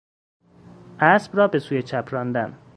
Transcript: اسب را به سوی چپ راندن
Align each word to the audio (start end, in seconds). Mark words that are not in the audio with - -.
اسب 0.99 1.35
را 1.37 1.47
به 1.47 1.59
سوی 1.59 1.83
چپ 1.83 2.07
راندن 2.11 2.57